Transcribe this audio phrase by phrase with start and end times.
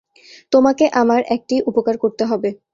[0.51, 2.49] তোমাকে আমার একটি উপকার করতে হবে।